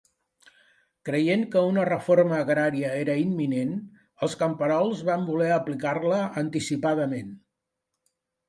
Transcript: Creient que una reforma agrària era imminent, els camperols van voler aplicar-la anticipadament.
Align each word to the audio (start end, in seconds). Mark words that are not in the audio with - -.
Creient 1.09 1.43
que 1.55 1.61
una 1.71 1.83
reforma 1.89 2.39
agrària 2.45 2.95
era 3.01 3.17
imminent, 3.25 3.75
els 4.29 4.39
camperols 4.41 5.05
van 5.13 5.29
voler 5.31 5.53
aplicar-la 5.59 6.23
anticipadament. 6.45 7.31